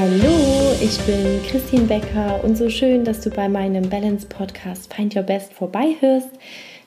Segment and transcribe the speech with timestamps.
[0.00, 5.14] Hallo, ich bin Christine Becker und so schön, dass du bei meinem Balance Podcast Find
[5.14, 6.30] Your Best vorbeihörst.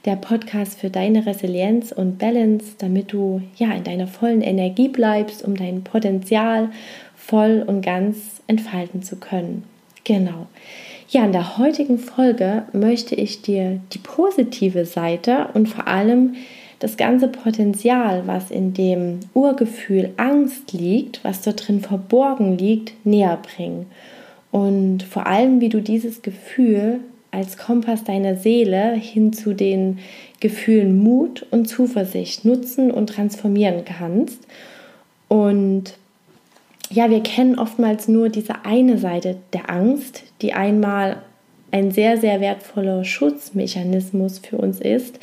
[0.06, 5.46] Der Podcast für deine Resilienz und Balance, damit du ja in deiner vollen Energie bleibst,
[5.46, 6.72] um dein Potenzial
[7.16, 9.64] voll und ganz entfalten zu können.
[10.06, 10.48] Genau.
[11.08, 16.34] Ja, in der heutigen Folge möchte ich dir die positive Seite und vor allem
[16.84, 23.40] das ganze Potenzial, was in dem Urgefühl Angst liegt, was dort drin verborgen liegt, näher
[23.42, 23.86] bringen.
[24.52, 27.00] Und vor allem, wie du dieses Gefühl
[27.32, 30.00] als Kompass deiner Seele hin zu den
[30.42, 34.40] Gefühlen Mut und Zuversicht nutzen und transformieren kannst.
[35.30, 35.94] Und
[36.92, 41.24] ja, wir kennen oftmals nur diese eine Seite der Angst, die einmal
[41.72, 45.18] ein sehr, sehr wertvoller Schutzmechanismus für uns ist,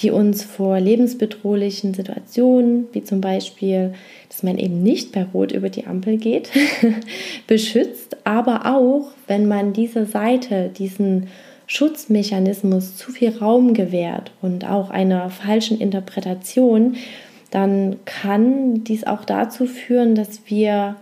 [0.00, 3.92] die uns vor lebensbedrohlichen Situationen, wie zum Beispiel,
[4.28, 6.50] dass man eben nicht bei Rot über die Ampel geht,
[7.46, 11.28] beschützt, aber auch, wenn man dieser Seite, diesen
[11.66, 16.96] Schutzmechanismus zu viel Raum gewährt und auch einer falschen Interpretation,
[17.50, 20.96] dann kann dies auch dazu führen, dass wir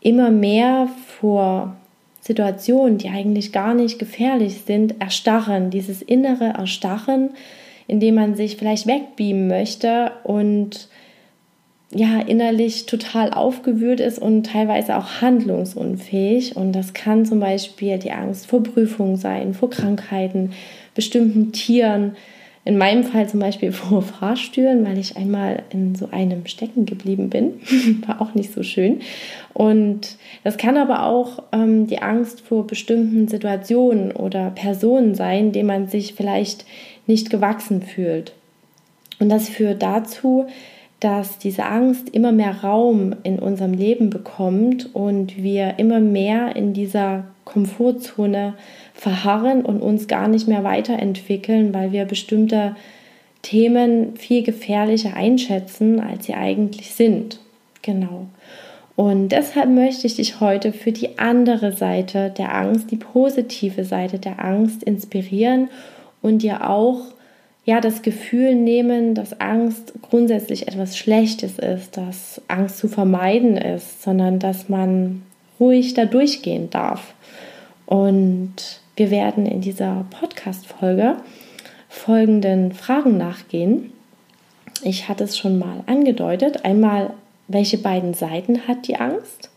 [0.00, 0.88] immer mehr
[1.20, 1.76] vor
[2.20, 5.70] Situationen, die eigentlich gar nicht gefährlich sind, erstarren.
[5.70, 7.30] Dieses innere Erstarren,
[7.90, 10.88] indem man sich vielleicht wegbeamen möchte und
[11.92, 16.54] ja, innerlich total aufgewühlt ist und teilweise auch handlungsunfähig.
[16.54, 20.52] Und das kann zum Beispiel die Angst vor Prüfungen sein, vor Krankheiten,
[20.94, 22.16] bestimmten Tieren.
[22.64, 27.30] In meinem Fall zum Beispiel vor Fahrstühlen, weil ich einmal in so einem stecken geblieben
[27.30, 27.60] bin.
[28.06, 29.00] War auch nicht so schön.
[29.54, 35.68] Und das kann aber auch ähm, die Angst vor bestimmten Situationen oder Personen sein, denen
[35.68, 36.64] man sich vielleicht
[37.06, 38.32] nicht gewachsen fühlt.
[39.18, 40.46] Und das führt dazu,
[41.00, 46.74] dass diese Angst immer mehr Raum in unserem Leben bekommt und wir immer mehr in
[46.74, 48.54] dieser Komfortzone
[48.94, 52.76] verharren und uns gar nicht mehr weiterentwickeln, weil wir bestimmte
[53.42, 57.40] Themen viel gefährlicher einschätzen, als sie eigentlich sind.
[57.80, 58.26] Genau.
[58.94, 64.18] Und deshalb möchte ich dich heute für die andere Seite der Angst, die positive Seite
[64.18, 65.70] der Angst inspirieren
[66.20, 67.00] und dir auch
[67.70, 74.02] ja das Gefühl nehmen, dass Angst grundsätzlich etwas Schlechtes ist, dass Angst zu vermeiden ist,
[74.02, 75.22] sondern dass man
[75.60, 77.14] ruhig da durchgehen darf.
[77.86, 81.18] Und wir werden in dieser Podcast-Folge
[81.88, 83.92] folgenden Fragen nachgehen.
[84.82, 86.64] Ich hatte es schon mal angedeutet.
[86.64, 87.12] Einmal,
[87.46, 89.48] welche beiden Seiten hat die Angst?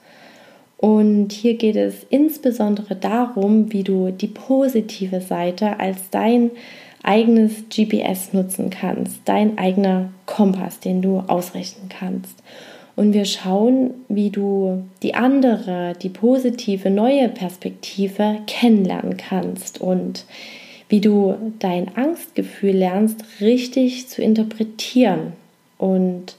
[0.78, 6.52] Und hier geht es insbesondere darum, wie du die positive Seite als dein
[7.04, 12.42] eigenes GPS nutzen kannst, dein eigener Kompass, den du ausrichten kannst.
[12.96, 20.26] Und wir schauen, wie du die andere, die positive, neue Perspektive kennenlernen kannst und
[20.90, 25.34] wie du dein Angstgefühl lernst, richtig zu interpretieren
[25.78, 26.36] und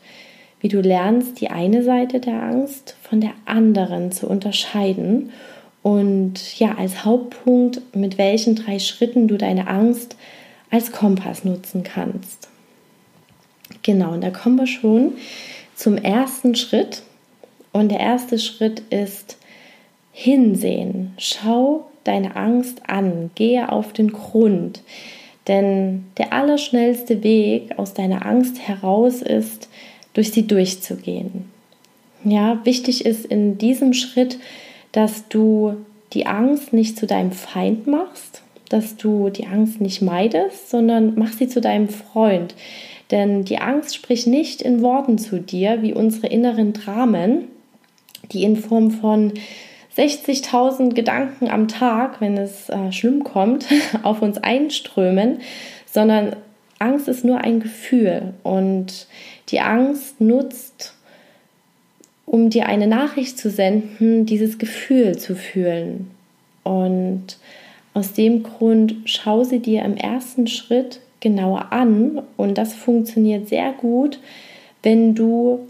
[0.60, 5.30] wie du lernst, die eine Seite der Angst von der anderen zu unterscheiden
[5.82, 10.16] und ja, als Hauptpunkt, mit welchen drei Schritten du deine Angst
[10.74, 12.48] als Kompass nutzen kannst.
[13.84, 15.12] Genau, und da kommen wir schon
[15.76, 17.02] zum ersten Schritt.
[17.70, 19.36] Und der erste Schritt ist
[20.10, 21.14] hinsehen.
[21.16, 24.82] Schau deine Angst an, gehe auf den Grund.
[25.46, 29.68] Denn der allerschnellste Weg aus deiner Angst heraus ist,
[30.12, 31.44] durch sie durchzugehen.
[32.24, 34.38] Ja, wichtig ist in diesem Schritt,
[34.90, 35.76] dass du
[36.14, 41.32] die Angst nicht zu deinem Feind machst, dass du die Angst nicht meidest, sondern mach
[41.32, 42.54] sie zu deinem Freund.
[43.10, 47.48] Denn die Angst spricht nicht in Worten zu dir, wie unsere inneren Dramen,
[48.32, 49.32] die in Form von
[49.96, 53.66] 60.000 Gedanken am Tag, wenn es äh, schlimm kommt,
[54.02, 55.40] auf uns einströmen,
[55.86, 56.34] sondern
[56.78, 59.06] Angst ist nur ein Gefühl und
[59.50, 60.94] die Angst nutzt,
[62.26, 66.10] um dir eine Nachricht zu senden, dieses Gefühl zu fühlen.
[66.64, 67.38] Und
[67.94, 73.72] aus dem Grund schau sie dir im ersten Schritt genauer an und das funktioniert sehr
[73.72, 74.18] gut,
[74.82, 75.60] wenn du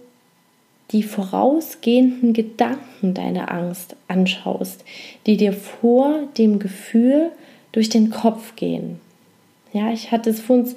[0.90, 4.84] die vorausgehenden Gedanken deiner Angst anschaust,
[5.26, 7.30] die dir vor dem Gefühl
[7.72, 9.00] durch den Kopf gehen.
[9.72, 10.76] Ja, ich hatte es vor uns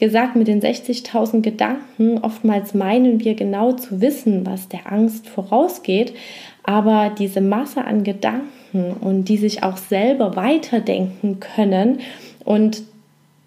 [0.00, 2.18] gesagt mit den 60.000 Gedanken.
[2.18, 6.14] Oftmals meinen wir genau zu wissen, was der Angst vorausgeht,
[6.62, 12.00] aber diese Masse an Gedanken und die sich auch selber weiterdenken können
[12.44, 12.82] und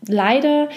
[0.07, 0.69] leider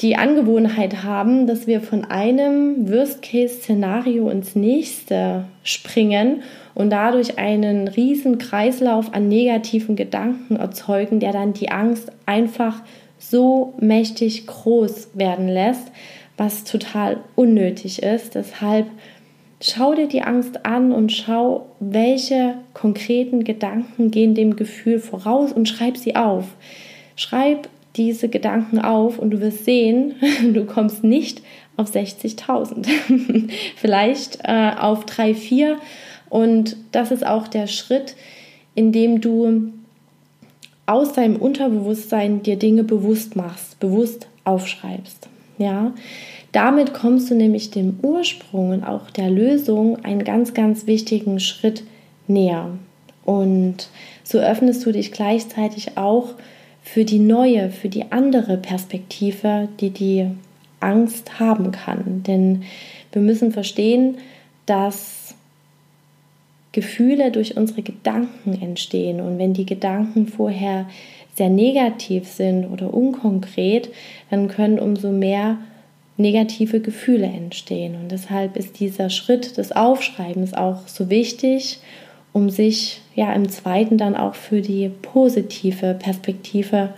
[0.00, 6.42] die Angewohnheit haben, dass wir von einem Worst-Case-Szenario ins nächste springen
[6.74, 12.82] und dadurch einen riesen Kreislauf an negativen Gedanken erzeugen, der dann die Angst einfach
[13.18, 15.92] so mächtig groß werden lässt,
[16.38, 18.34] was total unnötig ist.
[18.34, 18.86] Deshalb
[19.60, 25.68] schau dir die Angst an und schau, welche konkreten Gedanken gehen dem Gefühl voraus und
[25.68, 26.46] schreib sie auf.
[27.16, 30.14] Schreib diese Gedanken auf und du wirst sehen,
[30.54, 31.42] du kommst nicht
[31.76, 32.88] auf 60.000,
[33.76, 35.76] vielleicht äh, auf 3, 4
[36.28, 38.16] und das ist auch der Schritt,
[38.74, 39.72] in dem du
[40.86, 45.28] aus deinem Unterbewusstsein dir Dinge bewusst machst, bewusst aufschreibst.
[45.58, 45.92] Ja,
[46.52, 51.84] damit kommst du nämlich dem Ursprung und auch der Lösung einen ganz, ganz wichtigen Schritt
[52.26, 52.70] näher.
[53.24, 53.88] Und
[54.24, 56.34] so öffnest du dich gleichzeitig auch
[56.82, 60.26] für die neue, für die andere Perspektive, die die
[60.80, 62.22] Angst haben kann.
[62.26, 62.62] Denn
[63.12, 64.18] wir müssen verstehen,
[64.66, 65.34] dass
[66.72, 69.20] Gefühle durch unsere Gedanken entstehen.
[69.20, 70.88] Und wenn die Gedanken vorher
[71.34, 73.90] sehr negativ sind oder unkonkret,
[74.30, 75.58] dann können umso mehr
[76.20, 77.96] negative Gefühle entstehen.
[77.96, 81.80] Und deshalb ist dieser Schritt des Aufschreibens auch so wichtig,
[82.32, 86.90] um sich ja im zweiten dann auch für die positive Perspektive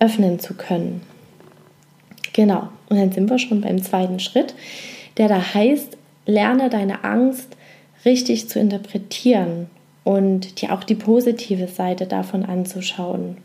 [0.00, 1.02] öffnen zu können.
[2.32, 4.54] Genau, und dann sind wir schon beim zweiten Schritt,
[5.16, 5.96] der da heißt,
[6.26, 7.56] lerne deine Angst
[8.04, 9.68] richtig zu interpretieren
[10.02, 13.38] und dir auch die positive Seite davon anzuschauen.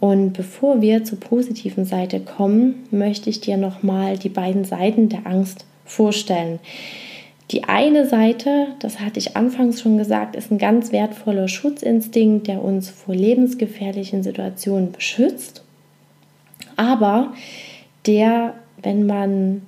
[0.00, 5.26] Und bevor wir zur positiven Seite kommen, möchte ich dir nochmal die beiden Seiten der
[5.26, 6.58] Angst vorstellen.
[7.50, 12.62] Die eine Seite, das hatte ich anfangs schon gesagt, ist ein ganz wertvoller Schutzinstinkt, der
[12.62, 15.62] uns vor lebensgefährlichen Situationen beschützt,
[16.76, 17.34] aber
[18.06, 19.62] der, wenn man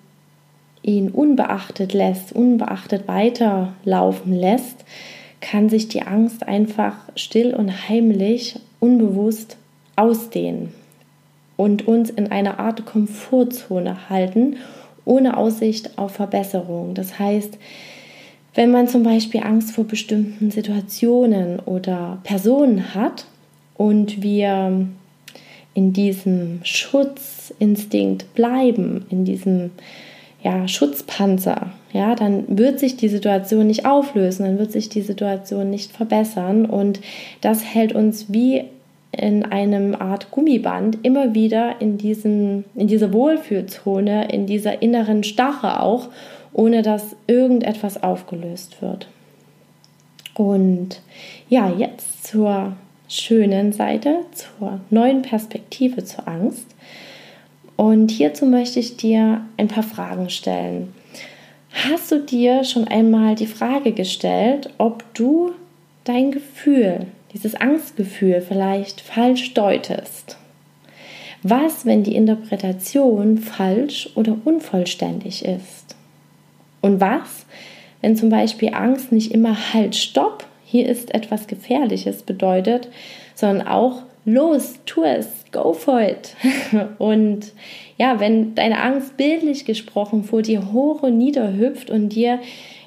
[0.83, 4.85] ihn unbeachtet lässt, unbeachtet weiterlaufen lässt,
[5.41, 9.59] kann sich die Angst einfach still und heimlich, unbewusst
[9.97, 10.73] ausdehnen
[11.57, 14.57] und uns in einer Art Komfortzone halten,
[15.05, 16.95] ohne Aussicht auf Verbesserung.
[16.95, 17.59] Das heißt,
[18.55, 23.27] wenn man zum Beispiel Angst vor bestimmten Situationen oder Personen hat
[23.77, 24.87] und wir
[25.75, 29.73] in diesem Schutzinstinkt bleiben, in diesem
[30.43, 35.71] ja, Schutzpanzer, ja, dann wird sich die Situation nicht auflösen, dann wird sich die Situation
[35.71, 37.01] nicht verbessern und
[37.43, 38.65] das hält uns wie
[39.17, 45.81] in einem Art Gummiband immer wieder in, diesen, in diese Wohlfühlzone, in dieser inneren Stache
[45.81, 46.09] auch,
[46.53, 49.09] ohne dass irgendetwas aufgelöst wird.
[50.35, 51.01] Und
[51.49, 52.73] ja, jetzt zur
[53.09, 56.67] schönen Seite, zur neuen Perspektive zur Angst.
[57.77, 60.93] Und hierzu möchte ich dir ein paar Fragen stellen.
[61.73, 65.53] Hast du dir schon einmal die Frage gestellt, ob du
[66.05, 70.39] dein Gefühl, dieses Angstgefühl vielleicht falsch deutest?
[71.43, 75.97] Was, wenn die Interpretation falsch oder unvollständig ist?
[76.81, 77.45] Und was,
[78.01, 82.89] wenn zum Beispiel Angst nicht immer Halt, Stopp, hier ist etwas Gefährliches bedeutet,
[83.35, 86.35] sondern auch los, tu es, go for it.
[86.99, 87.53] Und
[87.99, 92.41] ja, wenn deine Angst bildlich gesprochen vor dir hoch und nieder hüpft und dir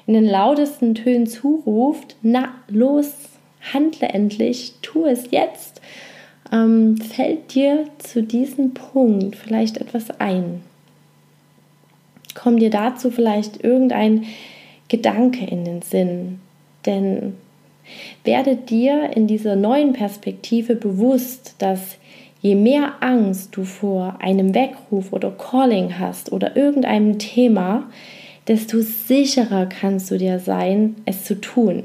[0.06, 3.14] in den lautesten Tönen zuruft, na los,
[3.72, 5.80] handle endlich, tu es jetzt,
[6.52, 10.62] ähm, fällt dir zu diesem Punkt vielleicht etwas ein?
[12.34, 14.24] Kommt dir dazu vielleicht irgendein
[14.88, 16.40] Gedanke in den Sinn?
[16.86, 17.34] Denn
[18.24, 21.98] werde dir in dieser neuen Perspektive bewusst, dass
[22.40, 27.90] je mehr Angst du vor einem Weckruf oder Calling hast oder irgendeinem Thema,
[28.48, 31.84] desto sicherer kannst du dir sein, es zu tun.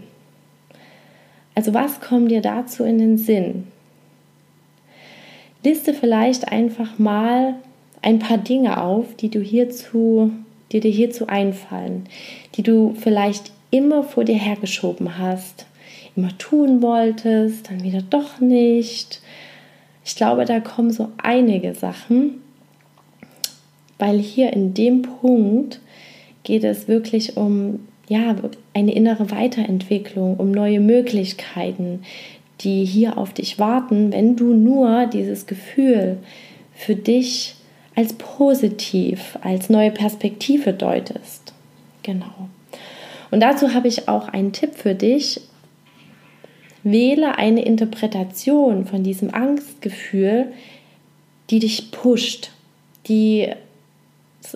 [1.55, 3.67] Also was kommt dir dazu in den Sinn?
[5.63, 7.55] Liste vielleicht einfach mal
[8.01, 10.31] ein paar Dinge auf, die du hierzu,
[10.71, 12.07] die dir hierzu einfallen,
[12.55, 15.65] die du vielleicht immer vor dir hergeschoben hast,
[16.15, 19.21] immer tun wolltest, dann wieder doch nicht.
[20.03, 22.41] Ich glaube, da kommen so einige Sachen,
[23.97, 25.79] weil hier in dem Punkt
[26.43, 28.35] geht es wirklich um ja,
[28.73, 32.01] eine innere Weiterentwicklung, um neue Möglichkeiten,
[32.61, 36.17] die hier auf dich warten, wenn du nur dieses Gefühl
[36.73, 37.55] für dich
[37.95, 41.53] als positiv, als neue Perspektive deutest.
[42.03, 42.49] Genau.
[43.31, 45.41] Und dazu habe ich auch einen Tipp für dich,
[46.85, 50.53] Wähle eine Interpretation von diesem Angstgefühl,
[51.49, 52.51] die dich pusht,
[53.07, 53.49] die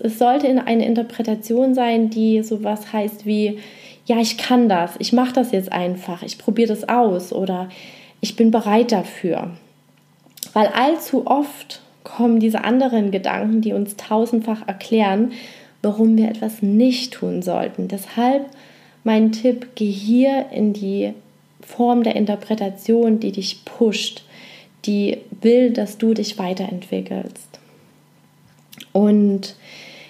[0.04, 3.60] Es sollte in eine Interpretation sein, die sowas heißt wie,
[4.06, 7.70] ja, ich kann das, ich mache das jetzt einfach, ich probiere das aus oder
[8.22, 9.52] ich bin bereit dafür.
[10.54, 15.32] Weil allzu oft kommen diese anderen Gedanken, die uns tausendfach erklären,
[15.82, 17.88] warum wir etwas nicht tun sollten.
[17.88, 18.46] Deshalb
[19.04, 21.14] mein Tipp, geh hier in die
[21.62, 24.24] Form der Interpretation, die dich pusht,
[24.86, 27.60] die will, dass du dich weiterentwickelst.
[28.92, 29.56] Und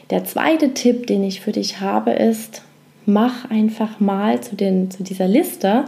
[0.10, 2.64] der zweite Tipp, den ich für dich habe, ist,
[3.06, 5.86] mach einfach mal zu, den, zu dieser Liste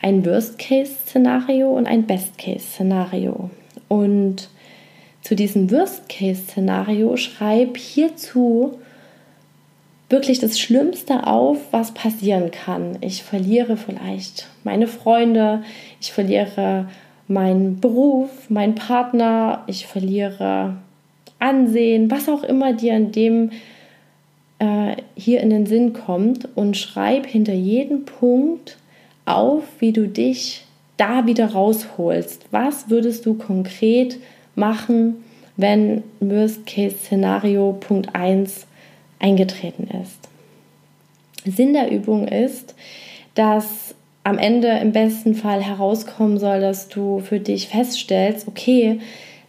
[0.00, 3.50] ein Worst-Case-Szenario und ein Best-Case-Szenario.
[3.88, 4.48] Und
[5.22, 8.78] zu diesem Worst-Case-Szenario schreib hierzu
[10.08, 12.96] wirklich das Schlimmste auf, was passieren kann.
[13.00, 15.62] Ich verliere vielleicht meine Freunde,
[16.00, 16.88] ich verliere
[17.26, 20.76] meinen Beruf, meinen Partner, ich verliere
[21.38, 23.50] Ansehen, was auch immer dir in dem
[24.58, 28.76] äh, hier in den Sinn kommt und schreib hinter jedem Punkt
[29.24, 30.64] auf, wie du dich
[30.96, 32.46] da wieder rausholst.
[32.50, 34.18] Was würdest du konkret
[34.54, 35.16] machen,
[35.56, 38.66] wenn Worst-Case-Szenario Punkt 1
[39.20, 40.28] eingetreten ist?
[41.44, 42.74] Sinn der Übung ist,
[43.34, 49.00] dass am Ende im besten Fall herauskommen soll, dass du für dich feststellst, okay,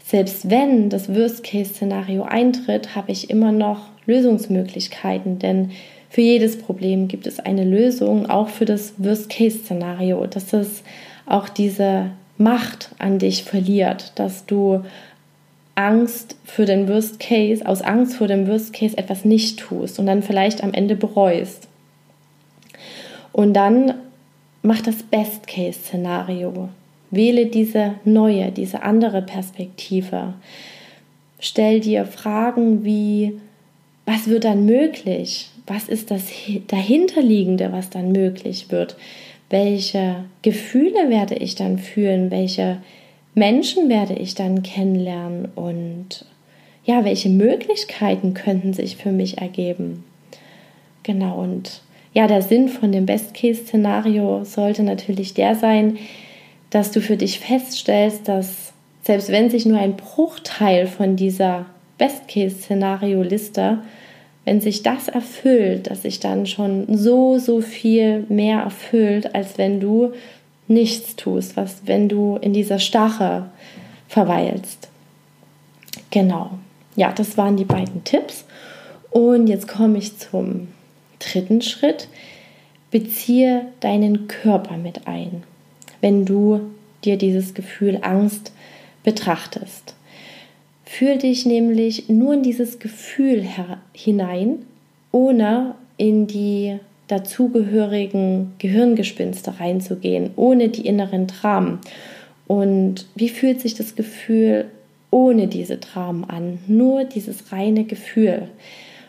[0.10, 5.70] selbst wenn das Worst-Case-Szenario eintritt, habe ich immer noch Lösungsmöglichkeiten, denn
[6.10, 10.82] für jedes Problem gibt es eine Lösung, auch für das Worst-Case-Szenario, dass es
[11.28, 14.84] auch diese Macht an dich verliert, dass du
[15.76, 20.08] Angst für den Worst Case, aus Angst vor dem Worst Case etwas nicht tust und
[20.08, 21.68] dann vielleicht am Ende bereust.
[23.32, 23.94] Und dann
[24.64, 26.70] mach das Best Case Szenario.
[27.12, 30.34] Wähle diese neue, diese andere Perspektive.
[31.40, 33.40] Stell dir Fragen wie,
[34.06, 35.50] was wird dann möglich?
[35.66, 36.32] Was ist das
[36.68, 38.96] dahinterliegende, was dann möglich wird?
[39.50, 42.30] Welche Gefühle werde ich dann fühlen?
[42.32, 42.78] Welche
[43.36, 45.48] Menschen werde ich dann kennenlernen?
[45.56, 46.26] Und
[46.86, 50.04] ja, welche Möglichkeiten könnten sich für mich ergeben?
[51.04, 51.82] Genau, und
[52.14, 55.98] ja, der Sinn von dem Best-Case-Szenario sollte natürlich der sein,
[56.70, 58.74] dass du für dich feststellst, dass
[59.04, 61.66] selbst wenn sich nur ein Bruchteil von dieser
[61.98, 63.80] Best-Case-Szenario-Liste
[64.50, 69.80] wenn sich das erfüllt, dass sich dann schon so, so viel mehr erfüllt, als wenn
[69.80, 70.14] du
[70.68, 73.46] nichts tust, was wenn du in dieser Stache
[74.08, 74.88] verweilst.
[76.10, 76.50] Genau.
[76.96, 78.46] Ja, das waren die beiden Tipps.
[79.12, 80.70] Und jetzt komme ich zum
[81.20, 82.08] dritten Schritt.
[82.90, 85.44] Beziehe deinen Körper mit ein,
[86.02, 86.62] wenn du
[87.04, 88.52] dir dieses Gefühl Angst
[89.04, 89.96] betrachtest.
[90.86, 93.46] Fühl dich nämlich nur in dieses Gefühl
[93.94, 94.66] hinein,
[95.12, 96.78] ohne in die
[97.08, 101.80] dazugehörigen Gehirngespinste reinzugehen, ohne die inneren Dramen.
[102.48, 104.66] Und wie fühlt sich das Gefühl
[105.12, 106.60] ohne diese Dramen an?
[106.68, 108.48] Nur dieses reine Gefühl.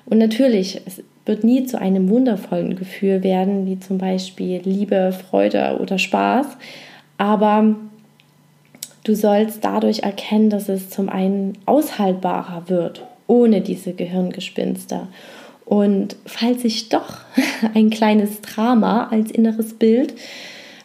[0.06, 5.78] Und natürlich, es wird nie zu einem wundervollen Gefühl werden, wie zum Beispiel Liebe, Freude
[5.80, 6.46] oder Spaß.
[7.18, 7.76] Aber
[9.04, 15.08] Du sollst dadurch erkennen, dass es zum einen aushaltbarer wird, ohne diese Gehirngespinste.
[15.64, 17.18] Und falls sich doch
[17.74, 20.14] ein kleines Drama als inneres Bild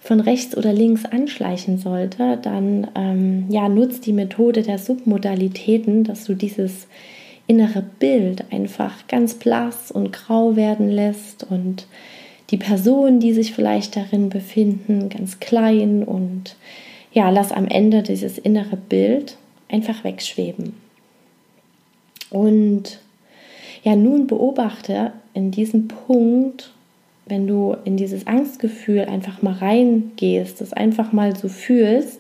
[0.02, 6.26] von rechts oder links anschleichen sollte, dann ähm, ja, nutzt die Methode der Submodalitäten, dass
[6.26, 6.88] du dieses
[7.48, 11.88] innere Bild einfach ganz blass und grau werden lässt und
[12.52, 16.56] die Personen, die sich vielleicht darin befinden, ganz klein und
[17.12, 19.38] ja, lass am Ende dieses innere Bild
[19.70, 20.74] einfach wegschweben.
[22.30, 23.00] Und
[23.84, 26.72] ja, nun beobachte in diesem Punkt,
[27.26, 32.20] wenn du in dieses Angstgefühl einfach mal reingehst, das einfach mal so fühlst,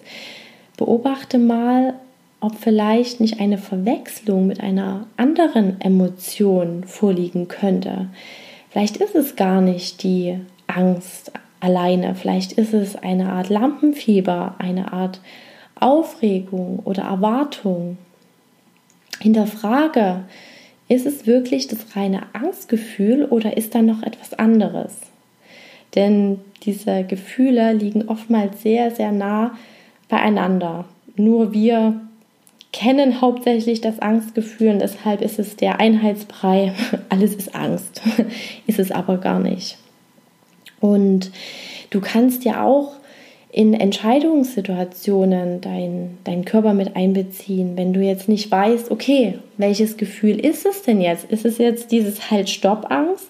[0.77, 1.95] beobachte mal,
[2.39, 8.09] ob vielleicht nicht eine Verwechslung mit einer anderen Emotion vorliegen könnte.
[8.69, 12.15] Vielleicht ist es gar nicht die Angst alleine.
[12.15, 15.21] Vielleicht ist es eine Art Lampenfieber, eine Art
[15.79, 17.97] Aufregung oder Erwartung.
[19.19, 20.25] Hinterfrage,
[20.87, 24.99] ist es wirklich das reine Angstgefühl oder ist da noch etwas anderes?
[25.95, 29.57] Denn diese Gefühle liegen oftmals sehr, sehr nah
[30.09, 30.85] beieinander.
[31.15, 32.01] Nur wir
[32.75, 36.73] kennen hauptsächlich das Angstgefühl und deshalb ist es der Einheitsbrei.
[37.09, 38.01] Alles ist Angst.
[38.67, 39.77] ist es aber gar nicht.
[40.81, 41.31] Und
[41.89, 42.91] du kannst ja auch
[43.49, 50.37] in Entscheidungssituationen deinen dein Körper mit einbeziehen, wenn du jetzt nicht weißt, okay, welches Gefühl
[50.37, 51.31] ist es denn jetzt?
[51.31, 53.29] Ist es jetzt dieses Halt-Stopp-Angst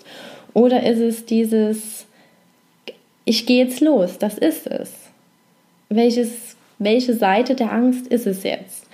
[0.55, 2.07] oder ist es dieses
[3.25, 4.91] Ich gehe jetzt los, das ist es?
[5.89, 8.84] Welches, welche Seite der Angst ist es jetzt?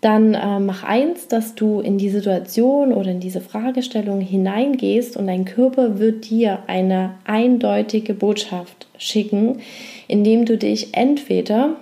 [0.00, 5.26] Dann äh, mach eins, dass du in die Situation oder in diese Fragestellung hineingehst und
[5.26, 9.60] dein Körper wird dir eine eindeutige Botschaft schicken,
[10.08, 11.76] indem du dich entweder,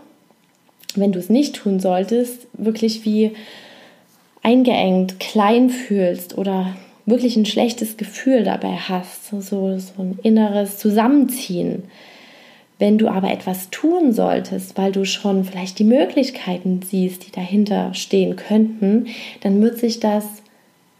[0.96, 3.32] wenn du es nicht tun solltest, wirklich wie
[4.42, 11.84] eingeengt, klein fühlst oder wirklich ein schlechtes Gefühl dabei hast, so, so ein inneres Zusammenziehen.
[12.78, 17.92] Wenn du aber etwas tun solltest, weil du schon vielleicht die Möglichkeiten siehst, die dahinter
[17.94, 19.06] stehen könnten,
[19.40, 20.24] dann wird sich das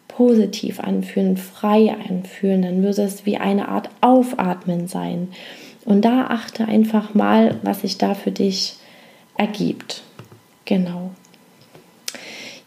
[0.08, 5.28] positiv anfühlen, frei anfühlen, dann wird es wie eine Art Aufatmen sein.
[5.84, 8.74] Und da achte einfach mal, was sich da für dich
[9.36, 10.02] ergibt.
[10.64, 11.10] Genau.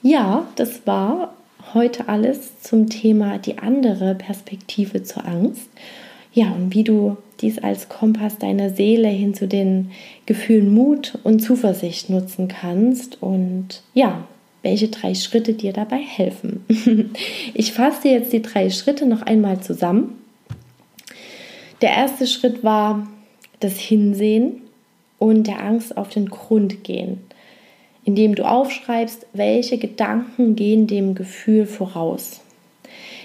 [0.01, 1.33] Ja, das war
[1.73, 5.69] heute alles zum Thema die andere Perspektive zur Angst.
[6.33, 9.91] Ja, und wie du dies als Kompass deiner Seele hin zu den
[10.25, 14.25] Gefühlen Mut und Zuversicht nutzen kannst und ja,
[14.63, 16.65] welche drei Schritte dir dabei helfen.
[17.53, 20.21] Ich fasse jetzt die drei Schritte noch einmal zusammen.
[21.81, 23.07] Der erste Schritt war
[23.59, 24.61] das Hinsehen
[25.17, 27.19] und der Angst auf den Grund gehen,
[28.05, 32.41] indem du aufschreibst, welche Gedanken gehen dem Gefühl voraus.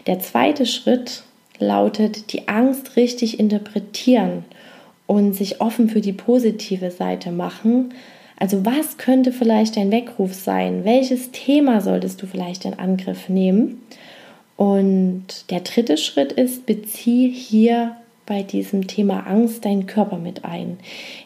[0.06, 1.22] Der zweite Schritt
[1.60, 4.44] lautet, die Angst richtig interpretieren
[5.06, 7.94] und sich offen für die positive Seite machen.
[8.38, 10.84] Also was könnte vielleicht dein Weckruf sein?
[10.84, 13.82] Welches Thema solltest du vielleicht in Angriff nehmen?
[14.56, 20.78] Und der dritte Schritt ist, bezieh hier bei diesem Thema Angst deinen Körper mit ein,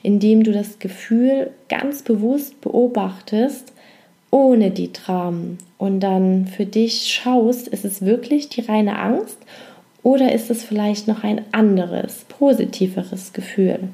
[0.03, 3.73] indem du das Gefühl ganz bewusst beobachtest,
[4.31, 9.39] ohne die Dramen und dann für dich schaust, ist es wirklich die reine Angst
[10.03, 13.89] oder ist es vielleicht noch ein anderes, positiveres Gefühl?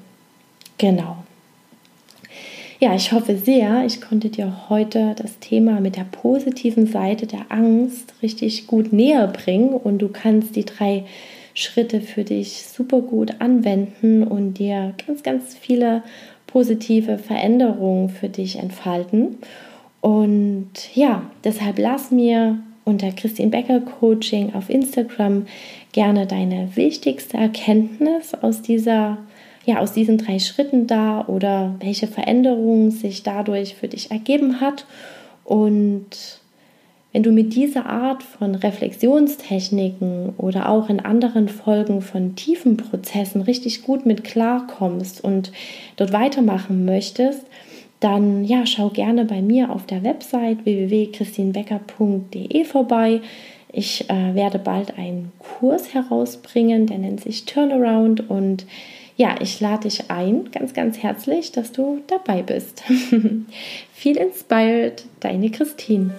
[0.79, 1.19] Genau.
[2.79, 7.47] Ja, ich hoffe sehr, ich konnte dir heute das Thema mit der positiven Seite der
[7.49, 11.05] Angst richtig gut näher bringen und du kannst die drei
[11.55, 16.03] Schritte für dich super gut anwenden und dir ganz, ganz viele
[16.47, 19.39] positive Veränderungen für dich entfalten.
[20.03, 25.47] Und ja, deshalb lass mir unter Christine Becker Coaching auf Instagram
[25.93, 29.19] gerne deine wichtigste Erkenntnis aus dieser
[29.67, 34.87] ja, aus diesen drei Schritten da oder welche Veränderung sich dadurch für dich ergeben hat.
[35.45, 36.41] Und
[37.13, 43.43] wenn du mit dieser Art von Reflexionstechniken oder auch in anderen Folgen von tiefen Prozessen
[43.43, 45.51] richtig gut mit klarkommst und
[45.97, 47.43] dort weitermachen möchtest,
[48.01, 53.21] dann ja, schau gerne bei mir auf der Website www.christinbecker.de vorbei.
[53.73, 58.67] Ich äh, werde bald einen Kurs herausbringen, der nennt sich Turnaround und
[59.17, 62.83] ja, ich lade dich ein, ganz, ganz herzlich, dass du dabei bist.
[63.93, 66.11] Viel inspired, deine Christine.